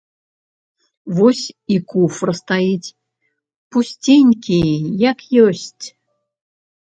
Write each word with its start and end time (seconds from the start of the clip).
Вось 1.17 1.41
і 1.75 1.75
куфар 1.91 2.29
стаіць, 2.41 2.93
пусценькі, 3.77 4.59
як 5.11 5.19
ёсць. 5.45 5.85